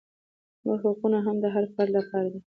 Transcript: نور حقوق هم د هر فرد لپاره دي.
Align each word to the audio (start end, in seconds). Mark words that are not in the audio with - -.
نور 0.63 0.77
حقوق 0.83 1.13
هم 1.25 1.35
د 1.43 1.45
هر 1.55 1.65
فرد 1.73 1.91
لپاره 1.97 2.27
دي. 2.33 2.41